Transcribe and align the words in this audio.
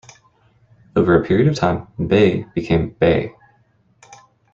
Over 0.95 1.13
a 1.13 1.23
period 1.23 1.47
of 1.47 1.53
time, 1.55 1.85
"Bae" 1.99 2.47
became 2.55 2.89
"Bay". 2.99 3.35